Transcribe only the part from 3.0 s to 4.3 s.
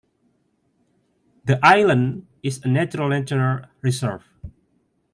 nature reserve.